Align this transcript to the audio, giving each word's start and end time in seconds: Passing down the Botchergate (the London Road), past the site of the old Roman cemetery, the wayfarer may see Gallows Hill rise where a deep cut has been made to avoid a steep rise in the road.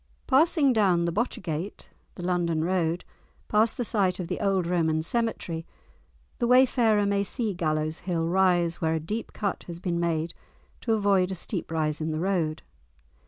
Passing 0.25 0.73
down 0.73 1.05
the 1.05 1.11
Botchergate 1.13 1.89
(the 2.15 2.23
London 2.25 2.63
Road), 2.63 3.05
past 3.47 3.77
the 3.77 3.85
site 3.85 4.19
of 4.19 4.27
the 4.29 4.39
old 4.41 4.65
Roman 4.65 5.03
cemetery, 5.03 5.63
the 6.39 6.47
wayfarer 6.47 7.05
may 7.05 7.23
see 7.23 7.53
Gallows 7.53 7.99
Hill 7.99 8.25
rise 8.27 8.81
where 8.81 8.95
a 8.95 8.99
deep 8.99 9.31
cut 9.31 9.61
has 9.67 9.77
been 9.77 9.99
made 9.99 10.33
to 10.81 10.93
avoid 10.95 11.29
a 11.29 11.35
steep 11.35 11.69
rise 11.69 12.01
in 12.01 12.09
the 12.09 12.17
road. 12.19 12.63